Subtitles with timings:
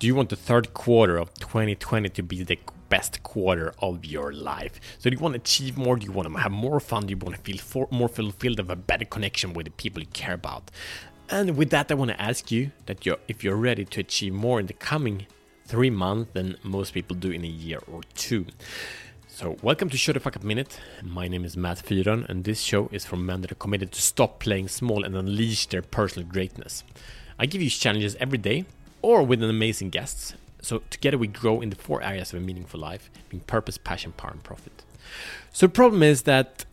[0.00, 2.58] Do you want the third quarter of 2020 to be the
[2.88, 4.80] best quarter of your life?
[4.98, 5.96] So do you want to achieve more?
[5.96, 7.04] Do you want to have more fun?
[7.04, 10.00] Do you want to feel for, more fulfilled, have a better connection with the people
[10.00, 10.70] you care about?
[11.28, 14.32] And with that, I want to ask you that you're, if you're ready to achieve
[14.32, 15.26] more in the coming
[15.66, 18.46] three months than most people do in a year or two.
[19.28, 20.80] So, welcome to Show the Fuck Up Minute.
[21.02, 24.00] My name is Matt Fyron, and this show is for men that are committed to
[24.00, 26.84] stop playing small and unleash their personal greatness.
[27.38, 28.64] I give you challenges every day
[29.02, 30.34] or with an amazing guests.
[30.62, 34.12] So, together we grow in the four areas of a meaningful life being purpose, passion,
[34.12, 34.84] power, and profit.
[35.52, 36.64] So, the problem is that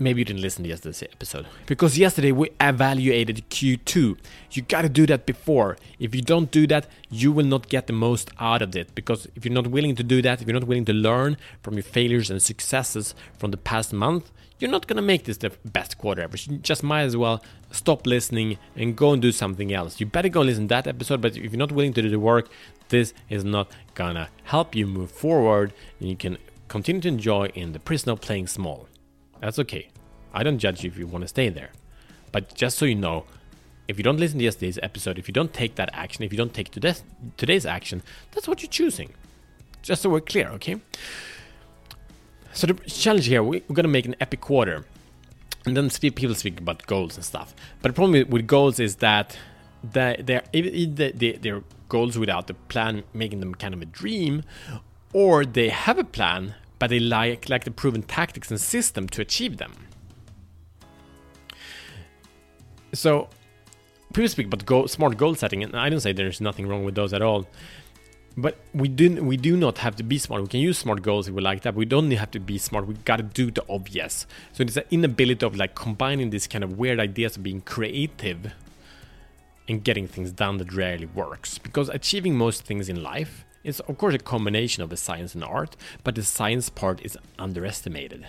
[0.00, 4.16] maybe you didn't listen to yesterday's episode because yesterday we evaluated Q2.
[4.52, 5.76] You got to do that before.
[5.98, 9.28] If you don't do that, you will not get the most out of it because
[9.36, 11.82] if you're not willing to do that, if you're not willing to learn from your
[11.82, 15.98] failures and successes from the past month, you're not going to make this the best
[15.98, 16.36] quarter ever.
[16.36, 20.00] You just might as well stop listening and go and do something else.
[20.00, 22.18] You better go listen to that episode, but if you're not willing to do the
[22.18, 22.50] work,
[22.88, 26.36] this is not going to help you move forward and you can
[26.68, 28.86] continue to enjoy in the prison of playing small.
[29.40, 29.88] That's okay.
[30.32, 31.70] I don't judge you if you want to stay there.
[32.32, 33.24] But just so you know,
[33.88, 36.38] if you don't listen to yesterday's episode, if you don't take that action, if you
[36.38, 37.02] don't take today's,
[37.36, 39.12] today's action, that's what you're choosing.
[39.82, 40.80] Just so we're clear, okay?
[42.52, 44.84] So the challenge here, we, are gonna make an epic quarter,
[45.66, 47.54] and then people speak about goals and stuff.
[47.82, 49.36] But the problem with goals is that
[49.82, 54.42] they're, they're goals without the plan, making them kind of a dream,
[55.12, 59.22] or they have a plan, but they like like the proven tactics and system to
[59.22, 59.72] achieve them.
[62.92, 63.28] So,
[64.12, 66.96] people speak about goal, smart goal setting, and I don't say there's nothing wrong with
[66.96, 67.46] those at all.
[68.36, 70.42] But we do we do not have to be smart.
[70.42, 71.74] We can use smart goals if we like that.
[71.74, 72.86] We don't have to be smart.
[72.86, 74.26] We got to do the obvious.
[74.52, 78.52] So it's an inability of like combining these kind of weird ideas of being creative
[79.68, 81.58] and getting things done that rarely works.
[81.58, 85.44] Because achieving most things in life is of course a combination of the science and
[85.44, 88.26] art, but the science part is underestimated.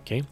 [0.00, 0.22] Okay.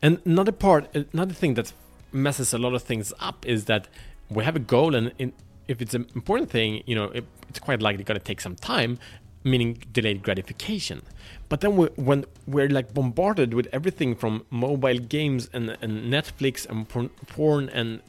[0.00, 1.72] And another part, another thing that
[2.12, 3.88] messes a lot of things up is that
[4.28, 5.32] we have a goal and in,
[5.68, 8.54] if it's an important thing you know it, it's quite likely going to take some
[8.56, 8.98] time
[9.44, 11.02] meaning delayed gratification
[11.48, 16.68] but then we, when we're like bombarded with everything from mobile games and, and netflix
[16.68, 18.00] and porn, porn and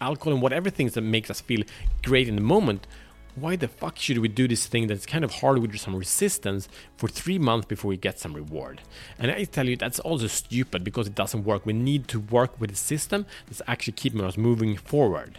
[0.00, 1.62] alcohol and whatever things that makes us feel
[2.02, 2.86] great in the moment
[3.34, 6.68] why the fuck should we do this thing that's kind of hard with some resistance
[6.96, 8.82] for three months before we get some reward?
[9.18, 11.64] And I tell you, that's also stupid because it doesn't work.
[11.64, 15.38] We need to work with a system that's actually keeping us moving forward.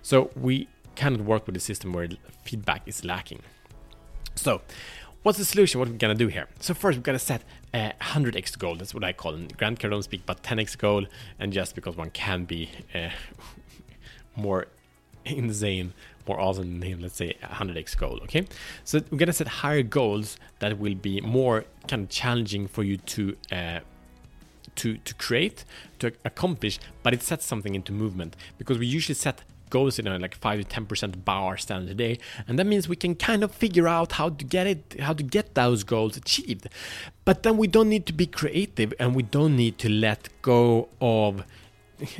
[0.00, 2.08] So we cannot work with a system where
[2.44, 3.42] feedback is lacking.
[4.34, 4.62] So,
[5.22, 5.78] what's the solution?
[5.78, 6.48] What are we gonna do here?
[6.60, 7.42] So first, we've got to set
[7.74, 8.76] a 100x goal.
[8.76, 9.56] That's what I call it.
[9.56, 11.06] Grant Cardone speak but 10x goal,
[11.38, 13.10] and just because one can be uh,
[14.36, 14.66] more
[15.24, 15.92] insane
[16.26, 18.46] more awesome than let's say 100x goal okay?
[18.84, 22.96] So we're gonna set higher goals that will be more kind of challenging for you
[22.96, 23.80] to uh,
[24.76, 25.64] to to create
[25.98, 30.12] to accomplish but it sets something into movement because we usually set goals in you
[30.12, 33.14] know, like 5 to 10 percent above our standard today and that means we can
[33.14, 36.68] kind of figure out how to get it how to get those goals achieved.
[37.24, 40.88] But then we don't need to be creative and we don't need to let go
[41.00, 41.44] of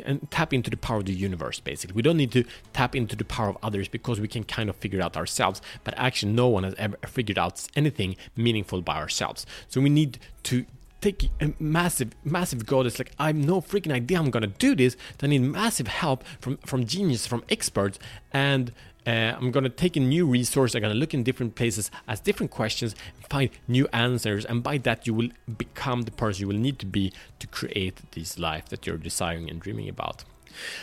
[0.04, 1.94] and tap into the power of the universe basically.
[1.94, 4.76] We don't need to tap into the power of others because we can kind of
[4.76, 9.46] figure out ourselves but actually no one has ever figured out anything meaningful by ourselves.
[9.68, 10.66] So we need to
[11.00, 14.74] take a massive massive goal that's like I have no freaking idea i'm gonna do
[14.74, 14.96] this.
[15.22, 17.98] I need massive help from from genius from experts
[18.32, 18.72] and
[19.06, 20.74] uh, I'm going to take a new resource.
[20.74, 22.94] I'm going to look in different places, ask different questions,
[23.28, 26.86] find new answers, and by that you will become the person you will need to
[26.86, 30.24] be to create this life that you're desiring and dreaming about.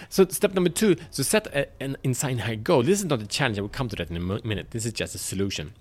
[0.10, 2.84] So step number two: so set a, an insane high goal.
[2.84, 3.60] This is not a challenge.
[3.60, 4.72] I will come to that in a minute.
[4.72, 5.74] This is just a solution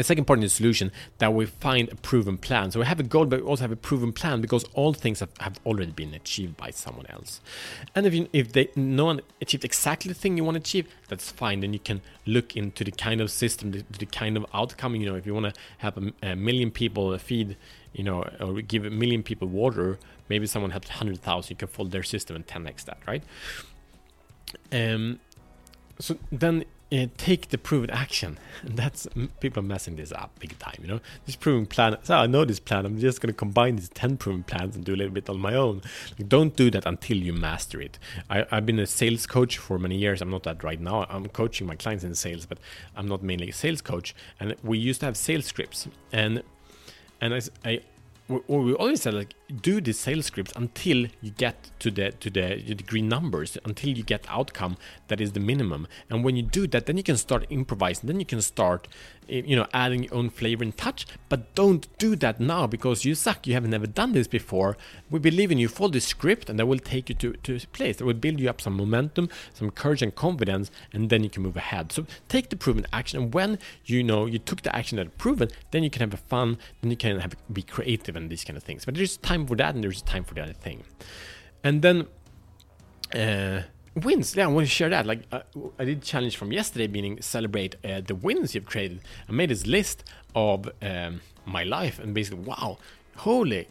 [0.00, 2.70] the second part in the solution that we find a proven plan.
[2.70, 5.20] So we have a goal, but we also have a proven plan because all things
[5.20, 7.40] have, have already been achieved by someone else.
[7.94, 10.88] And if you, if they no one achieved exactly the thing you want to achieve,
[11.08, 11.60] that's fine.
[11.60, 14.96] Then you can look into the kind of system, the, the kind of outcome.
[14.96, 17.56] You know, if you want to have a, a, million people feed,
[17.92, 19.98] you know, or give a million people water,
[20.28, 21.50] maybe someone has hundred thousand.
[21.50, 23.22] You can fold their system and 10x that, right?
[24.72, 25.20] Um.
[26.00, 28.38] So then uh, take the proven action.
[28.64, 29.06] And that's
[29.40, 30.76] people are messing this up big time.
[30.80, 31.98] You know, this proven plan.
[32.02, 32.86] So I know this plan.
[32.86, 35.38] I'm just going to combine these ten proven plans and do a little bit on
[35.38, 35.82] my own.
[36.18, 37.98] Like, don't do that until you master it.
[38.30, 40.22] I, have been a sales coach for many years.
[40.22, 41.04] I'm not that right now.
[41.10, 42.56] I'm coaching my clients in sales, but
[42.96, 44.14] I'm not mainly a sales coach.
[44.40, 46.42] And we used to have sales scripts, and
[47.20, 47.80] and I, I
[48.28, 52.30] we, we always say like do the sales scripts until you get to the to
[52.30, 54.76] the, the green numbers until you get outcome
[55.08, 55.86] that is the minimum.
[56.08, 58.06] And when you do that then you can start improvising.
[58.06, 58.88] Then you can start
[59.28, 63.14] you know adding your own flavor and touch but don't do that now because you
[63.14, 63.46] suck.
[63.46, 64.76] You have never done this before.
[65.10, 65.68] We believe in you.
[65.68, 68.40] Follow the script and that will take you to to a place that will build
[68.40, 71.92] you up some momentum some courage and confidence and then you can move ahead.
[71.92, 75.48] So take the proven action and when you know you took the action that proven
[75.70, 78.56] then you can have a fun then you can have be creative and these kind
[78.56, 78.84] of things.
[78.84, 80.84] But there's time for that and there's time for the other thing.
[81.62, 82.06] And then
[83.14, 83.62] uh,
[83.94, 84.34] wins.
[84.36, 85.06] Yeah i want to share that.
[85.06, 85.40] Like uh,
[85.78, 89.00] i did challenge from yesterday meaning celebrate uh, the wins you've created.
[89.28, 90.04] I made this list
[90.34, 92.78] of um, my life and basically wow
[93.16, 93.68] holy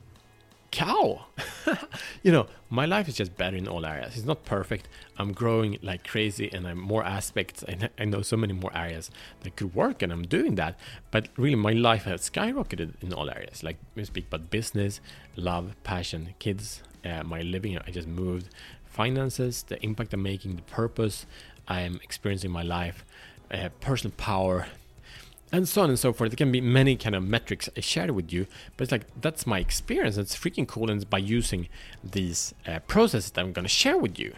[0.71, 1.25] cow.
[2.23, 4.15] You know my life is just better in all areas.
[4.15, 4.87] It's not perfect.
[5.17, 9.11] I'm growing like crazy and i'm more aspects and i know so many more areas
[9.41, 10.79] that could work and i'm doing that.
[11.11, 13.61] But really my life has skyrocketed in all areas.
[13.63, 15.01] Like we speak about business
[15.35, 18.49] love passion kids uh, my living i just moved
[18.93, 21.25] finances the impact i'm making the purpose
[21.67, 23.03] i am experiencing in my life
[23.51, 24.67] uh, personal power
[25.53, 26.31] and so on and so forth.
[26.31, 29.45] There can be many kind of metrics I shared with you, but it's like that's
[29.45, 30.17] my experience.
[30.17, 31.69] It's freaking cool, and it's by using
[32.03, 34.33] these uh, processes that I'm gonna share with you.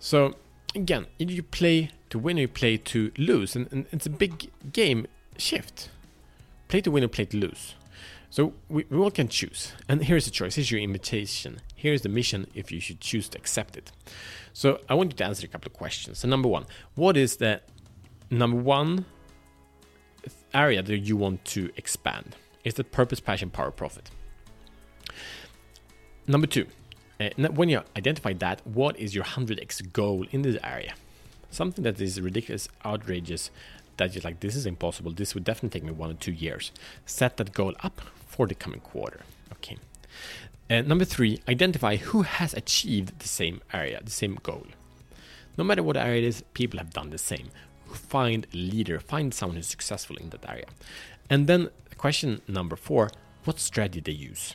[0.00, 0.34] So
[0.74, 4.50] again, you play to win, or you play to lose, and, and it's a big
[4.72, 5.06] game
[5.38, 5.88] shift.
[6.66, 7.76] Play to win or play to lose.
[8.28, 10.56] So we, we all can choose, and here's the choice.
[10.56, 11.60] Here's your invitation.
[11.84, 13.92] Here's the mission if you should choose to accept it.
[14.52, 16.18] So I want you to answer a couple of questions.
[16.20, 16.64] So number one,
[16.94, 17.60] what is the
[18.30, 19.04] number one
[20.54, 22.36] area that you want to expand.
[22.62, 24.10] Is that purpose, passion, power, profit?
[26.26, 26.66] Number two,
[27.20, 30.94] uh, when you identify that, what is your 100x goal in this area?
[31.50, 33.50] Something that is ridiculous, outrageous,
[33.98, 35.12] that you're like, this is impossible.
[35.12, 36.72] This would definitely take me one or two years.
[37.04, 39.20] Set that goal up for the coming quarter.
[39.52, 39.76] Okay.
[40.70, 44.66] Uh, number three, identify who has achieved the same area, the same goal.
[45.56, 47.50] No matter what area it is, people have done the same
[47.94, 50.66] find a leader, find someone who's successful in that area.
[51.30, 53.10] And then question number four,
[53.44, 54.54] what strategy did they use.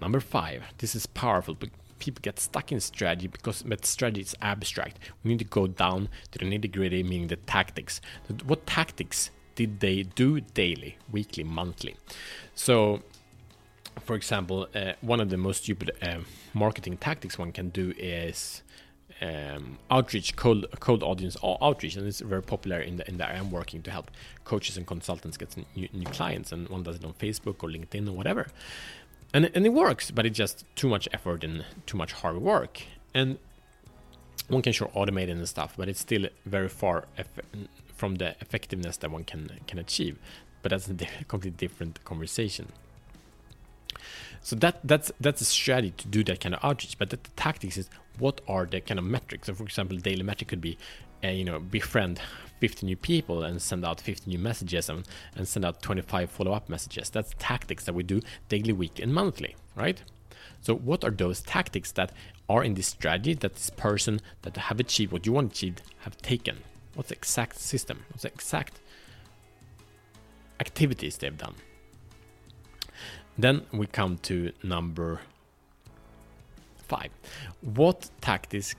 [0.00, 4.34] Number five, this is powerful, but people get stuck in strategy because that strategy is
[4.42, 4.98] abstract.
[5.22, 8.00] We need to go down to the nitty gritty, meaning the tactics.
[8.44, 11.96] What tactics did they do daily, weekly, monthly?
[12.54, 13.02] So,
[14.00, 16.18] for example, uh, one of the most stupid uh,
[16.54, 18.62] marketing tactics one can do is
[19.20, 23.28] um, outreach, cold cold audience or outreach, and it's very popular in the in the
[23.28, 24.10] I'm working to help
[24.44, 28.08] coaches and consultants get new, new clients, and one does it on Facebook or LinkedIn
[28.08, 28.48] or whatever,
[29.32, 32.82] and and it works, but it's just too much effort and too much hard work,
[33.14, 33.38] and
[34.48, 37.04] one can sure automate and stuff, but it's still very far
[37.94, 40.18] from the effectiveness that one can can achieve.
[40.62, 40.94] But that's a
[41.28, 42.72] completely different conversation.
[44.42, 46.98] So that that's that's a strategy to do that kind of outreach.
[46.98, 49.46] But the, the tactics is what are the kind of metrics.
[49.46, 50.76] So for example, daily metric could be,
[51.24, 52.20] uh, you know, befriend
[52.60, 55.06] 50 new people and send out 50 new messages and,
[55.36, 57.10] and send out 25 follow-up messages.
[57.10, 60.00] That's tactics that we do daily, weekly, and monthly, right?
[60.60, 62.12] So what are those tactics that
[62.48, 65.76] are in this strategy that this person that have achieved what you want to achieve
[66.00, 66.58] have taken?
[66.94, 68.04] What's the exact system?
[68.10, 68.80] What's the exact
[70.60, 71.54] activities they've done?
[73.38, 75.20] Then we come to number
[76.86, 77.10] five.
[77.60, 78.74] What tactics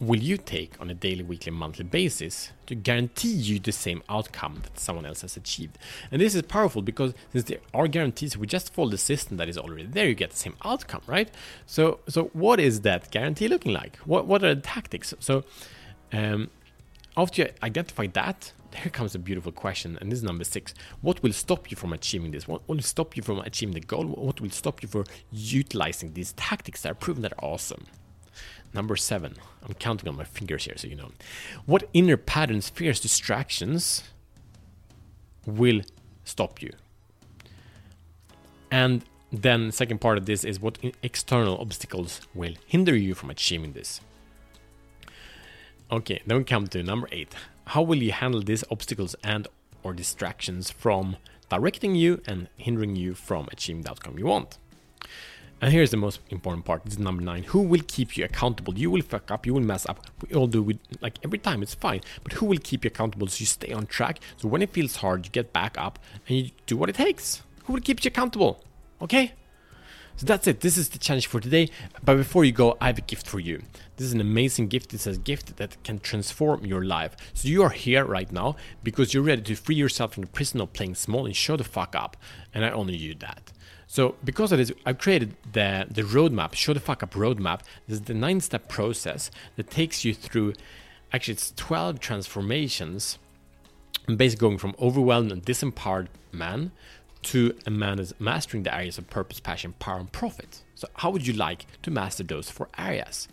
[0.00, 4.60] will you take on a daily, weekly, monthly basis to guarantee you the same outcome
[4.62, 5.76] that someone else has achieved?
[6.12, 9.48] And this is powerful because since there are guarantees, we just follow the system that
[9.48, 11.30] is already there, you get the same outcome, right?
[11.66, 13.96] So, so what is that guarantee looking like?
[13.98, 15.12] What what are the tactics?
[15.18, 15.44] So,
[16.12, 16.50] um,
[17.16, 20.74] after you identify that, here comes a beautiful question, and this is number six.
[21.00, 22.46] What will stop you from achieving this?
[22.46, 24.04] What will stop you from achieving the goal?
[24.06, 27.86] What will stop you from utilizing these tactics that are proven that are awesome?
[28.74, 29.34] Number seven.
[29.66, 31.12] I'm counting on my fingers here, so you know.
[31.66, 34.04] What inner patterns, fears, distractions
[35.46, 35.82] will
[36.24, 36.72] stop you?
[38.70, 43.72] And then, second part of this is what external obstacles will hinder you from achieving
[43.72, 44.00] this.
[45.90, 47.34] Okay, then we come to number eight
[47.68, 49.46] how will you handle these obstacles and
[49.82, 51.16] or distractions from
[51.48, 54.58] directing you and hindering you from achieving the outcome you want?
[55.60, 56.84] And here's the most important part.
[56.84, 57.42] This is number nine.
[57.44, 58.78] Who will keep you accountable?
[58.78, 59.44] You will fuck up.
[59.44, 60.06] You will mess up.
[60.22, 60.62] We all do.
[60.62, 62.00] With, like every time, it's fine.
[62.22, 64.20] But who will keep you accountable so you stay on track?
[64.36, 65.98] So when it feels hard, you get back up
[66.28, 67.42] and you do what it takes.
[67.64, 68.62] Who will keep you accountable?
[69.02, 69.32] Okay.
[70.18, 70.62] So that's it.
[70.62, 71.70] This is the challenge for today.
[72.04, 73.62] But before you go, I have a gift for you.
[73.96, 74.92] This is an amazing gift.
[74.92, 77.16] It's a gift that can transform your life.
[77.34, 80.60] So you are here right now because you're ready to free yourself from the prison
[80.60, 82.16] of playing small and show the fuck up.
[82.52, 83.52] And I honor you that.
[83.86, 87.60] So because of this, I've created the, the roadmap, show the fuck up roadmap.
[87.86, 90.54] This is the nine step process that takes you through,
[91.12, 93.18] actually it's 12 transformations.
[94.06, 96.72] Basically going from overwhelmed and disempowered man
[97.28, 100.62] to a man that's mastering the areas of purpose, passion, power, and profit.
[100.74, 103.28] So how would you like to master those four areas?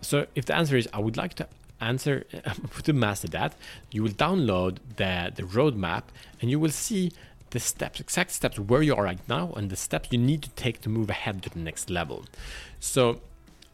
[0.00, 1.48] So if the answer is I would like to
[1.80, 2.24] answer
[2.84, 3.56] to master that,
[3.90, 6.04] you will download the, the roadmap
[6.40, 7.10] and you will see
[7.50, 10.50] the steps, exact steps where you are right now, and the steps you need to
[10.50, 12.24] take to move ahead to the next level.
[12.78, 13.20] So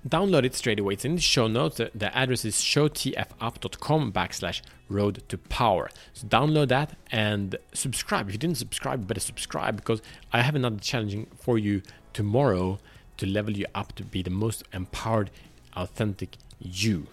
[0.09, 0.95] download it straight away.
[0.95, 1.77] It's in the show notes.
[1.79, 5.91] The, the address is showtfup.com backslash road to power.
[6.13, 8.29] So download that and subscribe.
[8.29, 11.83] If you didn't subscribe, better subscribe because I have another challenging for you
[12.13, 12.79] tomorrow
[13.17, 15.31] to level you up to be the most empowered,
[15.75, 17.07] authentic you.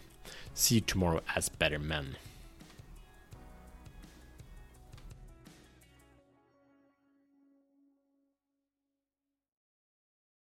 [0.53, 2.17] See you tomorrow as better men.